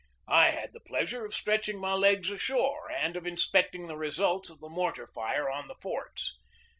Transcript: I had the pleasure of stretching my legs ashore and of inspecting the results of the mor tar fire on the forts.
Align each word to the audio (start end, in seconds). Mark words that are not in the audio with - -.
I 0.33 0.49
had 0.49 0.73
the 0.73 0.79
pleasure 0.79 1.25
of 1.27 1.35
stretching 1.35 1.77
my 1.77 1.93
legs 1.93 2.31
ashore 2.31 2.89
and 2.89 3.15
of 3.15 3.27
inspecting 3.27 3.85
the 3.85 3.95
results 3.95 4.49
of 4.49 4.59
the 4.59 4.67
mor 4.67 4.91
tar 4.91 5.05
fire 5.05 5.47
on 5.47 5.67
the 5.67 5.75
forts. 5.75 6.39